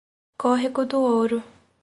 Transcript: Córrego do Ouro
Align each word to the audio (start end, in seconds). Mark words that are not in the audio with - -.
Córrego 0.35 0.83
do 0.87 0.97
Ouro 0.99 1.43